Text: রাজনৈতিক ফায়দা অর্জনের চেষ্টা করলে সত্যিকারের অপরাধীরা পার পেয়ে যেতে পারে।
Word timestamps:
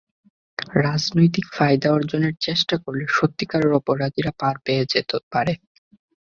রাজনৈতিক 0.79 1.45
ফায়দা 1.53 1.89
অর্জনের 1.91 2.35
চেষ্টা 2.39 2.75
করলে 2.77 3.05
সত্যিকারের 3.09 3.71
অপরাধীরা 3.79 4.31
পার 4.39 4.55
পেয়ে 4.65 4.83
যেতে 4.93 5.17
পারে। 5.33 5.53